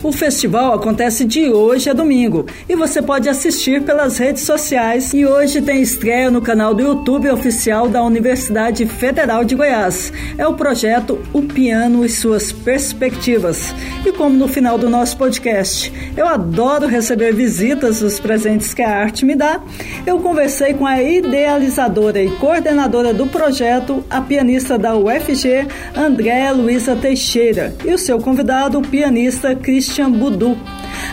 O 0.00 0.12
festival 0.12 0.74
acontece 0.74 1.24
de 1.24 1.50
hoje 1.50 1.90
a 1.90 1.92
domingo 1.92 2.46
e 2.68 2.76
você 2.76 3.02
pode 3.02 3.28
assistir 3.28 3.82
pelas 3.82 4.16
redes 4.16 4.44
sociais. 4.44 5.12
E 5.12 5.26
hoje 5.26 5.60
tem 5.60 5.82
estreia 5.82 6.30
no 6.30 6.40
canal 6.40 6.72
do 6.72 6.82
YouTube 6.82 7.28
oficial 7.28 7.88
da 7.88 8.00
Universidade 8.04 8.86
Federal 8.86 9.44
de 9.44 9.56
Goiás. 9.56 10.12
É 10.38 10.46
o 10.46 10.54
projeto 10.54 11.20
O 11.32 11.42
Piano 11.42 12.04
e 12.04 12.08
Suas 12.08 12.52
Perspectivas. 12.52 13.74
E 14.06 14.12
como 14.12 14.36
no 14.36 14.46
final 14.46 14.78
do 14.78 14.88
nosso 14.88 15.16
podcast, 15.16 15.92
eu 16.16 16.28
adoro 16.28 16.86
receber 16.86 17.34
visitas 17.34 17.98
dos 17.98 18.20
presentes 18.20 18.72
que 18.72 18.82
a 18.82 18.96
arte 18.96 19.24
me 19.24 19.34
dá, 19.34 19.60
eu 20.06 20.20
conversei 20.20 20.74
com 20.74 20.86
a 20.86 21.02
idealizadora 21.02 22.22
e 22.22 22.30
coordenadora 22.36 23.12
do 23.12 23.26
projeto, 23.26 24.04
a 24.08 24.20
pianista 24.20 24.78
da 24.78 24.96
UFG, 24.96 25.66
Andréa 25.96 26.52
Luiza 26.52 26.94
Teixeira, 26.94 27.74
e 27.84 27.92
o 27.92 27.98
seu 27.98 28.20
convidado, 28.20 28.78
o 28.78 28.82
pianista 28.82 29.54
Cristian 29.56 29.87
Christian 29.88 30.10
Budu. 30.10 30.54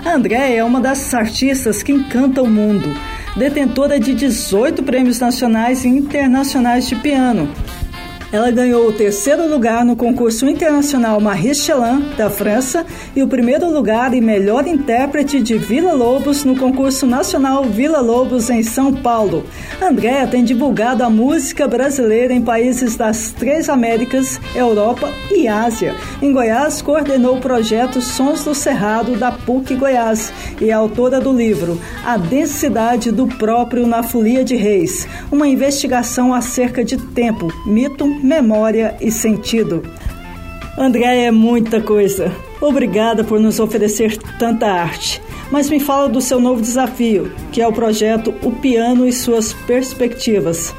A 0.03 0.15
Andréia 0.15 0.57
é 0.57 0.63
uma 0.63 0.81
das 0.81 1.13
artistas 1.13 1.81
que 1.81 1.93
encanta 1.93 2.43
o 2.43 2.47
mundo, 2.47 2.93
detentora 3.37 3.97
de 3.97 4.13
18 4.13 4.83
prêmios 4.83 5.17
nacionais 5.17 5.85
e 5.85 5.87
internacionais 5.87 6.85
de 6.85 6.97
piano. 6.97 7.49
Ela 8.35 8.51
ganhou 8.51 8.89
o 8.89 8.91
terceiro 8.91 9.47
lugar 9.47 9.85
no 9.85 9.95
concurso 9.95 10.45
internacional 10.49 11.21
Marie 11.21 11.55
Chelan, 11.55 12.01
da 12.17 12.29
França, 12.29 12.85
e 13.15 13.23
o 13.23 13.29
primeiro 13.29 13.71
lugar 13.71 14.13
e 14.13 14.19
melhor 14.19 14.67
intérprete 14.67 15.39
de 15.41 15.57
Vila 15.57 15.93
Lobos 15.93 16.43
no 16.43 16.53
concurso 16.53 17.07
nacional 17.07 17.63
Vila 17.63 18.01
Lobos 18.01 18.49
em 18.49 18.61
São 18.61 18.91
Paulo. 18.91 19.45
Andréa 19.81 20.27
tem 20.27 20.43
divulgado 20.43 21.01
a 21.01 21.09
música 21.09 21.65
brasileira 21.65 22.33
em 22.33 22.41
países 22.41 22.97
das 22.97 23.31
três 23.31 23.69
Américas, 23.69 24.37
Europa 24.53 25.09
e 25.31 25.47
Ásia. 25.47 25.95
Em 26.21 26.33
Goiás, 26.33 26.81
coordenou 26.81 27.37
o 27.37 27.41
projeto 27.41 28.01
Sons 28.01 28.43
do 28.43 28.53
Cerrado 28.53 29.15
da 29.15 29.31
PUC 29.31 29.75
Goiás 29.75 30.33
e 30.59 30.71
é 30.71 30.73
autora 30.73 31.21
do 31.21 31.31
livro 31.31 31.79
A 32.03 32.17
Densidade 32.17 33.13
do 33.13 33.27
Próprio 33.27 33.87
na 33.87 34.03
Folia 34.03 34.43
de 34.43 34.57
Reis, 34.57 35.07
uma 35.31 35.47
investigação 35.47 36.33
acerca 36.33 36.83
de 36.83 36.97
tempo, 36.97 37.47
mito, 37.65 38.05
memória 38.25 38.97
e 38.99 39.11
sentido. 39.11 39.83
André 40.77 41.25
é 41.25 41.31
muita 41.31 41.79
coisa. 41.79 42.35
Obrigada 42.59 43.23
por 43.23 43.39
nos 43.39 43.59
oferecer 43.59 44.17
tanta 44.39 44.65
arte. 44.65 45.21
Mas 45.51 45.69
me 45.69 45.79
fala 45.79 46.09
do 46.09 46.19
seu 46.19 46.39
novo 46.39 46.59
desafio, 46.59 47.31
que 47.51 47.61
é 47.61 47.67
o 47.67 47.71
projeto 47.71 48.33
O 48.41 48.51
Piano 48.51 49.07
e 49.07 49.13
Suas 49.13 49.53
Perspectivas. 49.53 50.73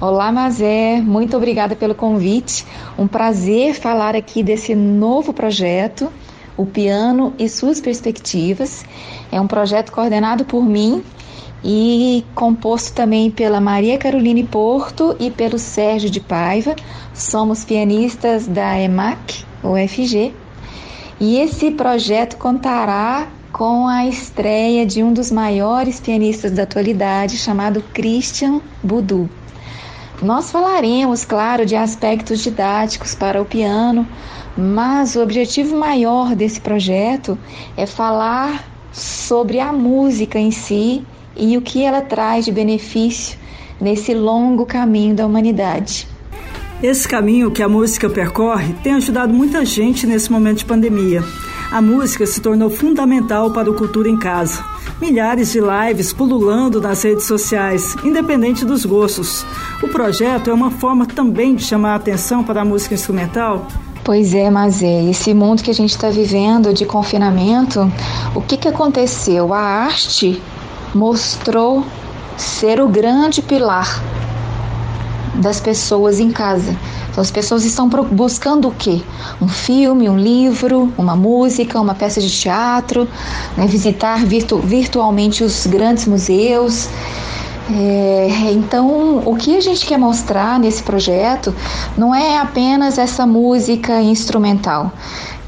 Olá, 0.00 0.32
Mazé, 0.32 1.00
muito 1.00 1.36
obrigada 1.36 1.76
pelo 1.76 1.94
convite. 1.94 2.66
Um 2.98 3.06
prazer 3.06 3.74
falar 3.74 4.16
aqui 4.16 4.42
desse 4.42 4.74
novo 4.74 5.32
projeto, 5.32 6.12
O 6.56 6.66
Piano 6.66 7.32
e 7.38 7.48
Suas 7.48 7.80
Perspectivas. 7.80 8.84
É 9.30 9.40
um 9.40 9.46
projeto 9.46 9.92
coordenado 9.92 10.44
por 10.44 10.64
mim 10.64 11.04
e 11.64 12.22
composto 12.34 12.92
também 12.92 13.30
pela 13.30 13.58
Maria 13.58 13.96
Caroline 13.96 14.44
Porto 14.44 15.16
e 15.18 15.30
pelo 15.30 15.58
Sérgio 15.58 16.10
de 16.10 16.20
Paiva. 16.20 16.76
Somos 17.14 17.64
pianistas 17.64 18.46
da 18.46 18.78
EMAC, 18.78 19.44
UFG. 19.62 20.34
E 21.18 21.38
esse 21.38 21.70
projeto 21.70 22.36
contará 22.36 23.28
com 23.50 23.86
a 23.86 24.04
estreia 24.06 24.84
de 24.84 25.02
um 25.02 25.12
dos 25.12 25.30
maiores 25.30 26.00
pianistas 26.00 26.52
da 26.52 26.64
atualidade, 26.64 27.38
chamado 27.38 27.82
Christian 27.94 28.60
Budu. 28.82 29.30
Nós 30.20 30.50
falaremos, 30.50 31.24
claro, 31.24 31.64
de 31.64 31.76
aspectos 31.76 32.40
didáticos 32.40 33.14
para 33.14 33.40
o 33.40 33.44
piano, 33.44 34.06
mas 34.56 35.16
o 35.16 35.22
objetivo 35.22 35.76
maior 35.76 36.34
desse 36.34 36.60
projeto 36.60 37.38
é 37.76 37.86
falar 37.86 38.68
sobre 38.92 39.60
a 39.60 39.72
música 39.72 40.38
em 40.38 40.50
si 40.50 41.04
e 41.36 41.56
o 41.56 41.62
que 41.62 41.82
ela 41.82 42.00
traz 42.00 42.44
de 42.44 42.52
benefício 42.52 43.38
nesse 43.80 44.14
longo 44.14 44.64
caminho 44.64 45.14
da 45.14 45.26
humanidade. 45.26 46.06
Esse 46.82 47.08
caminho 47.08 47.50
que 47.50 47.62
a 47.62 47.68
música 47.68 48.10
percorre 48.10 48.74
tem 48.82 48.94
ajudado 48.94 49.32
muita 49.32 49.64
gente 49.64 50.06
nesse 50.06 50.30
momento 50.30 50.58
de 50.58 50.64
pandemia. 50.64 51.22
A 51.70 51.80
música 51.80 52.26
se 52.26 52.40
tornou 52.40 52.70
fundamental 52.70 53.50
para 53.52 53.70
o 53.70 53.74
Cultura 53.74 54.08
em 54.08 54.18
Casa. 54.18 54.64
Milhares 55.00 55.52
de 55.52 55.60
lives 55.60 56.12
pululando 56.12 56.80
nas 56.80 57.02
redes 57.02 57.24
sociais, 57.24 57.96
independente 58.04 58.64
dos 58.64 58.84
gostos. 58.84 59.44
O 59.82 59.88
projeto 59.88 60.50
é 60.50 60.54
uma 60.54 60.70
forma 60.70 61.06
também 61.06 61.54
de 61.54 61.64
chamar 61.64 61.92
a 61.92 61.96
atenção 61.96 62.44
para 62.44 62.62
a 62.62 62.64
música 62.64 62.94
instrumental 62.94 63.66
Pois 64.04 64.34
é, 64.34 64.50
mas 64.50 64.82
é, 64.82 65.04
esse 65.08 65.32
mundo 65.32 65.62
que 65.62 65.70
a 65.70 65.74
gente 65.74 65.92
está 65.92 66.10
vivendo 66.10 66.74
de 66.74 66.84
confinamento, 66.84 67.90
o 68.34 68.42
que, 68.42 68.58
que 68.58 68.68
aconteceu? 68.68 69.54
A 69.54 69.58
arte 69.58 70.42
mostrou 70.94 71.84
ser 72.36 72.80
o 72.80 72.88
grande 72.88 73.42
pilar 73.42 74.02
das 75.34 75.60
pessoas 75.60 76.20
em 76.20 76.30
casa. 76.30 76.76
Então, 77.10 77.22
as 77.22 77.30
pessoas 77.30 77.64
estão 77.64 77.88
buscando 77.88 78.68
o 78.68 78.72
quê? 78.72 79.00
Um 79.40 79.48
filme, 79.48 80.08
um 80.08 80.18
livro, 80.18 80.92
uma 80.98 81.14
música, 81.14 81.80
uma 81.80 81.94
peça 81.94 82.20
de 82.20 82.30
teatro, 82.30 83.08
né? 83.56 83.66
visitar 83.66 84.24
virtu 84.24 84.58
virtualmente 84.58 85.44
os 85.44 85.66
grandes 85.66 86.06
museus. 86.06 86.88
É, 87.70 88.50
então, 88.52 89.22
o 89.24 89.36
que 89.36 89.56
a 89.56 89.60
gente 89.60 89.86
quer 89.86 89.98
mostrar 89.98 90.58
nesse 90.58 90.82
projeto 90.82 91.54
não 91.96 92.14
é 92.14 92.38
apenas 92.38 92.98
essa 92.98 93.26
música 93.26 94.02
instrumental. 94.02 94.92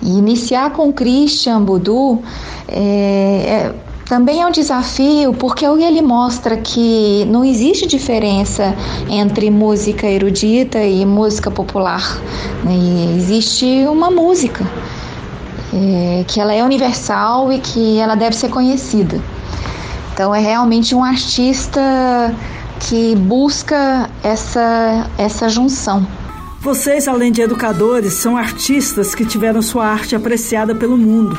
E 0.01 0.19
iniciar 0.19 0.71
com 0.71 0.93
Christian 0.93 1.63
Budu 1.63 2.23
é, 2.69 3.73
é 3.73 3.75
também 4.07 4.41
é 4.41 4.47
um 4.47 4.51
desafio 4.51 5.35
porque 5.35 5.67
ele 5.67 6.01
mostra 6.01 6.57
que 6.57 7.25
não 7.27 7.45
existe 7.45 7.87
diferença 7.87 8.75
entre 9.09 9.51
música 9.51 10.07
erudita 10.07 10.83
e 10.83 11.05
música 11.05 11.51
popular. 11.51 12.19
E 12.69 13.17
existe 13.17 13.85
uma 13.89 14.11
música 14.11 14.65
é, 15.75 16.25
que 16.27 16.41
ela 16.41 16.55
é 16.55 16.63
universal 16.63 17.53
e 17.53 17.59
que 17.59 17.99
ela 17.99 18.15
deve 18.15 18.37
ser 18.37 18.49
conhecida. 18.49 19.21
Então 20.15 20.35
é 20.35 20.41
realmente 20.41 20.95
um 20.95 21.03
artista 21.03 21.81
que 22.79 23.17
busca 23.17 24.09
essa, 24.23 25.11
essa 25.19 25.49
junção. 25.49 26.07
Vocês, 26.61 27.07
além 27.07 27.31
de 27.31 27.43
educadores, 27.43 28.15
são 28.15 28.37
artistas 28.37 29.15
que 29.15 29.25
tiveram 29.25 29.61
sua 29.61 29.87
arte 29.87 30.17
apreciada 30.17 30.75
pelo 30.75 30.97
mundo. 30.97 31.37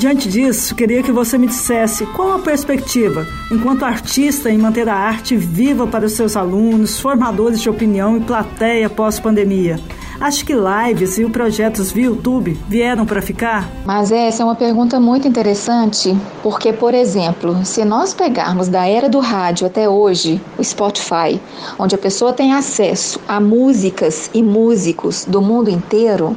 Diante 0.00 0.30
disso, 0.30 0.74
queria 0.74 1.02
que 1.02 1.12
você 1.12 1.36
me 1.36 1.46
dissesse 1.46 2.06
qual 2.06 2.32
a 2.32 2.38
perspectiva, 2.38 3.26
enquanto 3.52 3.84
artista, 3.84 4.50
em 4.50 4.56
manter 4.56 4.88
a 4.88 4.94
arte 4.94 5.36
viva 5.36 5.86
para 5.86 6.06
os 6.06 6.12
seus 6.12 6.38
alunos, 6.38 6.98
formadores 6.98 7.60
de 7.60 7.68
opinião 7.68 8.16
e 8.16 8.20
plateia 8.20 8.88
pós-pandemia. 8.88 9.78
Acho 10.18 10.46
que 10.46 10.54
lives 10.54 11.18
e 11.18 11.26
projetos 11.26 11.92
via 11.92 12.06
YouTube 12.06 12.58
vieram 12.66 13.04
para 13.04 13.20
ficar? 13.20 13.70
Mas 13.84 14.10
essa 14.10 14.42
é 14.42 14.44
uma 14.46 14.54
pergunta 14.54 14.98
muito 14.98 15.28
interessante, 15.28 16.16
porque, 16.42 16.72
por 16.72 16.94
exemplo, 16.94 17.62
se 17.62 17.84
nós 17.84 18.14
pegarmos 18.14 18.68
da 18.68 18.86
era 18.86 19.06
do 19.06 19.18
rádio 19.18 19.66
até 19.66 19.86
hoje, 19.86 20.40
o 20.56 20.64
Spotify, 20.64 21.38
onde 21.78 21.94
a 21.94 21.98
pessoa 21.98 22.32
tem 22.32 22.54
acesso 22.54 23.20
a 23.28 23.38
músicas 23.38 24.30
e 24.32 24.42
músicos 24.42 25.26
do 25.26 25.42
mundo 25.42 25.68
inteiro, 25.68 26.34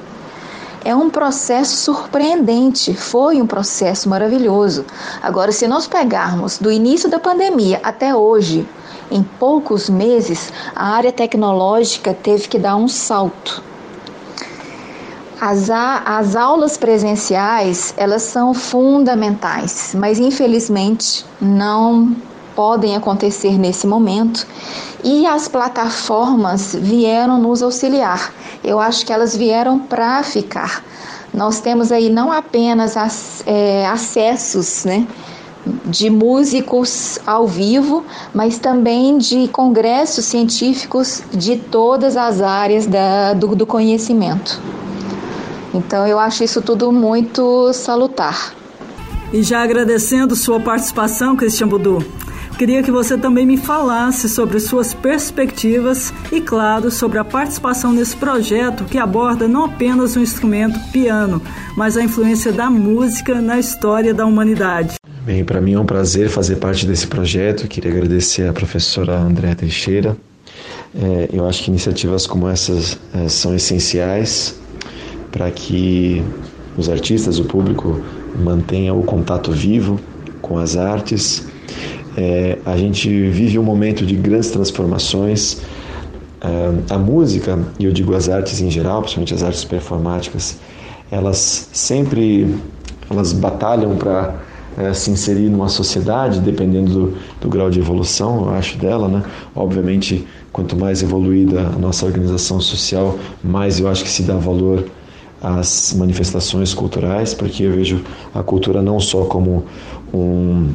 é 0.85 0.95
um 0.95 1.09
processo 1.09 1.75
surpreendente, 1.77 2.93
foi 2.93 3.41
um 3.41 3.47
processo 3.47 4.09
maravilhoso. 4.09 4.85
Agora, 5.21 5.51
se 5.51 5.67
nós 5.67 5.87
pegarmos 5.87 6.57
do 6.57 6.71
início 6.71 7.09
da 7.09 7.19
pandemia 7.19 7.79
até 7.83 8.15
hoje, 8.15 8.67
em 9.09 9.23
poucos 9.23 9.89
meses, 9.89 10.51
a 10.75 10.89
área 10.89 11.11
tecnológica 11.11 12.13
teve 12.13 12.47
que 12.47 12.57
dar 12.57 12.75
um 12.75 12.87
salto. 12.87 13.63
As, 15.39 15.69
as 15.69 16.35
aulas 16.35 16.77
presenciais, 16.77 17.93
elas 17.97 18.23
são 18.23 18.53
fundamentais, 18.53 19.93
mas 19.93 20.17
infelizmente 20.17 21.25
não 21.39 22.15
podem 22.55 22.95
acontecer 22.95 23.57
nesse 23.57 23.85
momento 23.85 24.45
e 25.03 25.25
as 25.25 25.47
plataformas 25.47 26.75
vieram 26.75 27.39
nos 27.39 27.61
auxiliar. 27.61 28.33
Eu 28.63 28.79
acho 28.79 29.05
que 29.05 29.11
elas 29.11 29.35
vieram 29.35 29.79
para 29.79 30.23
ficar. 30.23 30.83
Nós 31.33 31.59
temos 31.59 31.91
aí 31.91 32.09
não 32.09 32.31
apenas 32.31 32.95
as, 32.95 33.43
é, 33.45 33.85
acessos, 33.87 34.85
né? 34.85 35.07
de 35.85 36.09
músicos 36.09 37.17
ao 37.25 37.47
vivo, 37.47 38.03
mas 38.33 38.59
também 38.59 39.17
de 39.17 39.47
congressos 39.47 40.25
científicos 40.25 41.23
de 41.31 41.55
todas 41.55 42.17
as 42.17 42.41
áreas 42.41 42.85
da, 42.85 43.33
do, 43.33 43.55
do 43.55 43.65
conhecimento. 43.65 44.61
Então 45.73 46.05
eu 46.05 46.19
acho 46.19 46.43
isso 46.43 46.61
tudo 46.61 46.91
muito 46.91 47.71
salutar. 47.73 48.53
E 49.31 49.41
já 49.41 49.63
agradecendo 49.63 50.35
sua 50.35 50.59
participação, 50.59 51.35
Cristian 51.35 51.67
Budu, 51.67 52.05
Queria 52.57 52.83
que 52.83 52.91
você 52.91 53.17
também 53.17 53.45
me 53.45 53.57
falasse 53.57 54.29
sobre 54.29 54.59
suas 54.59 54.93
perspectivas 54.93 56.13
e, 56.31 56.39
claro, 56.39 56.91
sobre 56.91 57.17
a 57.17 57.23
participação 57.23 57.91
nesse 57.91 58.15
projeto 58.15 58.85
que 58.85 58.97
aborda 58.97 59.47
não 59.47 59.65
apenas 59.65 60.15
o 60.15 60.19
instrumento 60.19 60.79
piano, 60.91 61.41
mas 61.75 61.97
a 61.97 62.03
influência 62.03 62.53
da 62.53 62.69
música 62.69 63.41
na 63.41 63.59
história 63.59 64.13
da 64.13 64.25
humanidade. 64.25 64.95
Bem, 65.25 65.43
para 65.43 65.59
mim 65.59 65.73
é 65.73 65.79
um 65.79 65.85
prazer 65.85 66.29
fazer 66.29 66.57
parte 66.57 66.85
desse 66.85 67.07
projeto. 67.07 67.67
Queria 67.67 67.91
agradecer 67.91 68.47
à 68.47 68.53
professora 68.53 69.17
Andréa 69.17 69.55
Teixeira. 69.55 70.15
É, 70.95 71.29
eu 71.33 71.47
acho 71.47 71.63
que 71.63 71.71
iniciativas 71.71 72.27
como 72.27 72.47
essas 72.47 72.99
é, 73.15 73.27
são 73.27 73.55
essenciais 73.55 74.59
para 75.31 75.49
que 75.49 76.23
os 76.77 76.87
artistas, 76.87 77.39
o 77.39 77.45
público, 77.45 77.99
mantenham 78.37 78.99
o 78.99 79.03
contato 79.03 79.51
vivo 79.51 79.99
com 80.39 80.57
as 80.57 80.77
artes 80.77 81.51
é, 82.17 82.57
a 82.65 82.77
gente 82.77 83.09
vive 83.29 83.57
um 83.57 83.63
momento 83.63 84.05
de 84.05 84.15
grandes 84.15 84.51
transformações. 84.51 85.61
É, 86.41 86.93
a 86.93 86.97
música, 86.97 87.57
e 87.79 87.85
eu 87.85 87.93
digo 87.93 88.13
as 88.13 88.27
artes 88.27 88.59
em 88.59 88.69
geral, 88.69 89.01
principalmente 89.01 89.33
as 89.33 89.43
artes 89.43 89.63
performáticas, 89.63 90.57
elas 91.09 91.69
sempre 91.71 92.55
elas 93.09 93.31
batalham 93.31 93.95
para 93.95 94.35
é, 94.77 94.93
se 94.93 95.11
inserir 95.11 95.49
numa 95.49 95.69
sociedade, 95.69 96.39
dependendo 96.39 96.91
do, 96.91 97.17
do, 97.41 97.49
grau 97.49 97.69
de 97.69 97.79
evolução, 97.79 98.47
eu 98.47 98.53
acho, 98.55 98.77
dela, 98.77 99.07
né? 99.07 99.23
Obviamente 99.55 100.27
quanto 100.51 100.75
mais 100.75 101.01
evoluída 101.01 101.61
a 101.61 101.79
nossa 101.79 102.05
organização 102.05 102.59
social, 102.59 103.17
mais 103.43 103.79
eu 103.79 103.87
acho 103.87 104.03
que 104.03 104.09
se 104.09 104.23
dá 104.23 104.35
valor 104.35 104.85
às 105.41 105.93
manifestações 105.97 106.73
culturais, 106.73 107.33
porque 107.33 107.63
eu 107.63 107.71
vejo 107.71 108.01
a 108.33 108.41
cultura 108.41 108.81
não 108.81 108.99
só 108.99 109.25
como 109.25 109.65
um 110.13 110.69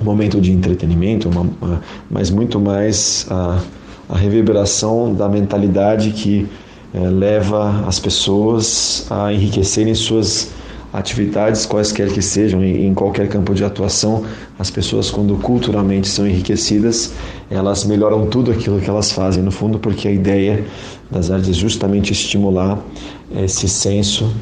momento 0.00 0.40
de 0.40 0.52
entretenimento, 0.52 1.28
uma, 1.28 1.46
uma, 1.60 1.82
mas 2.10 2.30
muito 2.30 2.58
mais 2.60 3.26
a, 3.30 3.60
a 4.08 4.16
reverberação 4.16 5.14
da 5.14 5.28
mentalidade 5.28 6.10
que 6.10 6.46
é, 6.94 7.00
leva 7.00 7.84
as 7.86 7.98
pessoas 7.98 9.06
a 9.10 9.32
enriquecerem 9.32 9.94
suas 9.94 10.50
atividades, 10.92 11.66
quaisquer 11.66 12.08
que 12.10 12.22
sejam, 12.22 12.64
em 12.64 12.94
qualquer 12.94 13.28
campo 13.28 13.52
de 13.54 13.62
atuação, 13.62 14.24
as 14.58 14.70
pessoas, 14.70 15.10
quando 15.10 15.36
culturalmente 15.36 16.08
são 16.08 16.26
enriquecidas, 16.26 17.12
elas 17.50 17.84
melhoram 17.84 18.26
tudo 18.26 18.50
aquilo 18.50 18.80
que 18.80 18.88
elas 18.88 19.12
fazem, 19.12 19.42
no 19.42 19.50
fundo, 19.50 19.78
porque 19.78 20.08
a 20.08 20.10
ideia 20.10 20.64
das 21.10 21.30
artes 21.30 21.50
é 21.50 21.52
justamente 21.52 22.12
estimular 22.12 22.78
esse 23.36 23.68
senso 23.68 24.32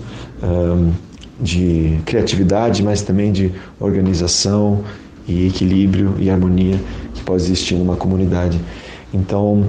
um, 0.43 0.93
de 1.41 1.99
criatividade, 2.07 2.83
mas 2.83 3.03
também 3.03 3.33
de 3.33 3.53
organização 3.81 4.85
e 5.27 5.47
equilíbrio 5.47 6.15
e 6.19 6.31
harmonia 6.31 6.81
que 7.15 7.23
pode 7.23 7.43
existir 7.43 7.75
numa 7.75 7.97
comunidade. 7.97 8.61
Então, 9.13 9.69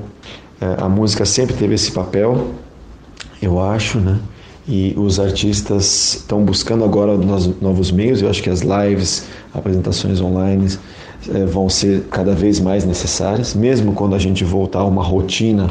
eh, 0.61 0.75
a 0.77 0.89
música 0.89 1.25
sempre 1.25 1.55
teve 1.55 1.75
esse 1.75 1.91
papel, 1.91 2.51
eu 3.41 3.59
acho, 3.61 3.99
né? 3.99 4.19
e 4.67 4.93
os 4.97 5.19
artistas 5.19 6.15
estão 6.15 6.43
buscando 6.43 6.83
agora 6.83 7.17
novos 7.61 7.89
meios. 7.89 8.21
Eu 8.21 8.29
acho 8.29 8.43
que 8.43 8.49
as 8.49 8.61
lives, 8.61 9.25
apresentações 9.53 10.19
online 10.19 10.77
é, 11.29 11.45
vão 11.45 11.69
ser 11.69 12.03
cada 12.11 12.33
vez 12.33 12.59
mais 12.59 12.83
necessárias, 12.83 13.55
mesmo 13.55 13.93
quando 13.93 14.13
a 14.13 14.19
gente 14.19 14.43
voltar 14.43 14.79
a 14.79 14.85
uma 14.85 15.03
rotina 15.03 15.69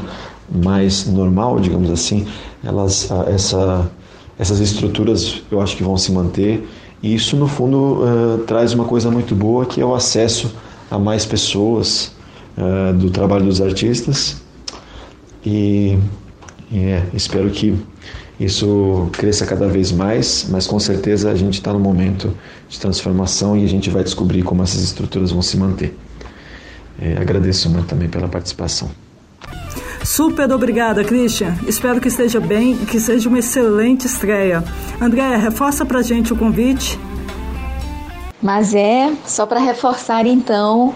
mais 0.51 1.07
normal, 1.07 1.61
digamos 1.61 1.91
assim, 1.91 2.27
elas, 2.65 3.11
essa, 3.27 3.91
essas 4.39 4.61
estruturas 4.61 5.43
eu 5.51 5.61
acho 5.61 5.77
que 5.77 5.83
vão 5.83 5.99
se 5.99 6.11
manter. 6.11 6.67
E 7.03 7.15
isso, 7.15 7.37
no 7.37 7.47
fundo, 7.47 7.77
uh, 7.77 8.39
traz 8.47 8.73
uma 8.73 8.85
coisa 8.85 9.11
muito 9.11 9.35
boa, 9.35 9.67
que 9.67 9.81
é 9.81 9.85
o 9.85 9.95
acesso 9.95 10.55
a 10.91 10.99
mais 10.99 11.27
pessoas 11.27 12.13
uh, 12.57 12.93
do 12.95 13.11
trabalho 13.11 13.45
dos 13.45 13.61
artistas. 13.61 14.43
E, 15.45 15.99
é, 16.73 17.03
espero 17.15 17.51
que 17.51 17.77
isso 18.39 19.09
cresça 19.13 19.47
cada 19.47 19.69
vez 19.69 19.93
mais, 19.93 20.47
mas 20.51 20.67
com 20.67 20.79
certeza 20.79 21.31
a 21.31 21.35
gente 21.35 21.55
está 21.55 21.73
no 21.73 21.79
momento 21.79 22.35
de 22.69 22.79
transformação 22.79 23.57
e 23.57 23.65
a 23.65 23.69
gente 23.69 23.89
vai 23.89 24.03
descobrir 24.03 24.43
como 24.43 24.63
essas 24.63 24.83
estruturas 24.83 25.31
vão 25.31 25.41
se 25.41 25.57
manter. 25.57 25.97
É, 27.01 27.17
agradeço 27.19 27.71
muito 27.71 27.87
também 27.87 28.09
pela 28.09 28.29
participação. 28.29 28.91
Super 30.07 30.53
obrigada, 30.53 31.03
Christian. 31.03 31.59
Espero 31.67 32.01
que 32.01 32.07
esteja 32.07 32.39
bem 32.39 32.79
e 32.81 32.87
que 32.87 33.01
seja 33.01 33.29
uma 33.29 33.41
excelente 33.41 34.07
estreia. 34.07 34.63
Andréia, 35.01 35.37
reforça 35.37 35.85
pra 35.85 36.01
gente 36.01 36.33
o 36.33 36.37
convite. 36.37 36.97
Mas 38.41 38.73
é, 38.73 39.13
só 39.27 39.45
para 39.47 39.59
reforçar 39.59 40.25
então, 40.25 40.95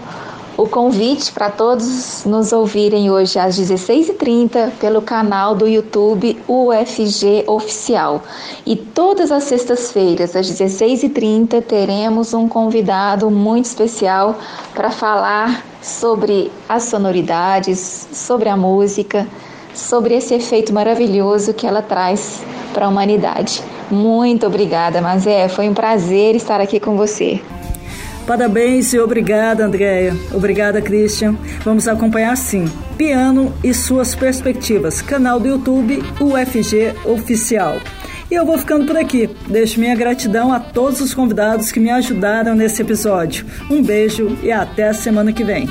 o 0.57 0.67
convite 0.67 1.31
para 1.31 1.49
todos 1.49 2.25
nos 2.25 2.51
ouvirem 2.51 3.09
hoje 3.09 3.39
às 3.39 3.57
16h30 3.59 4.71
pelo 4.79 5.01
canal 5.01 5.55
do 5.55 5.67
YouTube 5.67 6.37
UFG 6.47 7.45
Oficial. 7.47 8.21
E 8.65 8.75
todas 8.75 9.31
as 9.31 9.45
sextas-feiras, 9.45 10.35
às 10.35 10.47
16h30, 10.51 11.63
teremos 11.63 12.33
um 12.33 12.47
convidado 12.47 13.31
muito 13.31 13.65
especial 13.65 14.37
para 14.73 14.91
falar 14.91 15.63
sobre 15.81 16.51
as 16.67 16.83
sonoridades, 16.83 18.07
sobre 18.11 18.49
a 18.49 18.57
música, 18.57 19.27
sobre 19.73 20.15
esse 20.15 20.33
efeito 20.33 20.73
maravilhoso 20.73 21.53
que 21.53 21.65
ela 21.65 21.81
traz 21.81 22.43
para 22.73 22.85
a 22.85 22.89
humanidade. 22.89 23.63
Muito 23.89 24.45
obrigada, 24.45 25.01
Mazé. 25.01 25.47
Foi 25.49 25.67
um 25.67 25.73
prazer 25.73 26.35
estar 26.35 26.61
aqui 26.61 26.79
com 26.79 26.95
você. 26.95 27.41
Parabéns 28.25 28.93
e 28.93 28.99
obrigada, 28.99 29.65
Andréia. 29.65 30.15
Obrigada, 30.33 30.81
Christian. 30.81 31.35
Vamos 31.63 31.87
acompanhar 31.87 32.35
sim. 32.37 32.65
Piano 32.97 33.53
e 33.63 33.73
suas 33.73 34.15
perspectivas. 34.15 35.01
Canal 35.01 35.39
do 35.39 35.47
YouTube 35.47 36.01
UFG 36.19 36.93
Oficial. 37.05 37.77
E 38.29 38.33
eu 38.33 38.45
vou 38.45 38.57
ficando 38.57 38.85
por 38.85 38.95
aqui. 38.95 39.29
Deixo 39.47 39.79
minha 39.79 39.95
gratidão 39.95 40.53
a 40.53 40.59
todos 40.59 41.01
os 41.01 41.13
convidados 41.13 41.71
que 41.71 41.79
me 41.79 41.89
ajudaram 41.89 42.55
nesse 42.55 42.81
episódio. 42.81 43.45
Um 43.69 43.83
beijo 43.83 44.37
e 44.41 44.51
até 44.51 44.87
a 44.87 44.93
semana 44.93 45.33
que 45.33 45.43
vem. 45.43 45.67